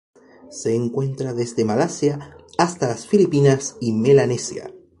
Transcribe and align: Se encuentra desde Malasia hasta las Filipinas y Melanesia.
Se 0.49 0.73
encuentra 0.75 1.33
desde 1.35 1.63
Malasia 1.63 2.35
hasta 2.57 2.87
las 2.87 3.05
Filipinas 3.05 3.77
y 3.79 3.93
Melanesia. 3.93 4.73